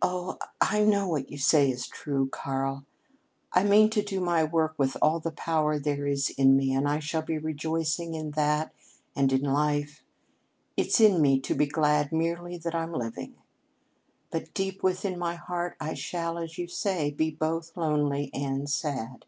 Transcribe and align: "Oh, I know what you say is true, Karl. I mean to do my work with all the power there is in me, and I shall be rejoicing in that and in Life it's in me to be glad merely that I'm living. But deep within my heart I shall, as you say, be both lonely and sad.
"Oh, 0.00 0.38
I 0.62 0.82
know 0.82 1.06
what 1.06 1.30
you 1.30 1.36
say 1.36 1.70
is 1.70 1.86
true, 1.86 2.26
Karl. 2.30 2.86
I 3.52 3.64
mean 3.64 3.90
to 3.90 4.00
do 4.00 4.18
my 4.18 4.42
work 4.44 4.72
with 4.78 4.96
all 5.02 5.20
the 5.20 5.30
power 5.30 5.78
there 5.78 6.06
is 6.06 6.30
in 6.30 6.56
me, 6.56 6.72
and 6.72 6.88
I 6.88 7.00
shall 7.00 7.20
be 7.20 7.36
rejoicing 7.36 8.14
in 8.14 8.30
that 8.30 8.72
and 9.14 9.30
in 9.30 9.42
Life 9.42 10.02
it's 10.74 11.02
in 11.02 11.20
me 11.20 11.38
to 11.40 11.54
be 11.54 11.66
glad 11.66 12.12
merely 12.12 12.56
that 12.56 12.74
I'm 12.74 12.94
living. 12.94 13.34
But 14.30 14.54
deep 14.54 14.82
within 14.82 15.18
my 15.18 15.34
heart 15.34 15.76
I 15.78 15.92
shall, 15.92 16.38
as 16.38 16.56
you 16.56 16.66
say, 16.66 17.10
be 17.10 17.30
both 17.30 17.76
lonely 17.76 18.30
and 18.32 18.70
sad. 18.70 19.26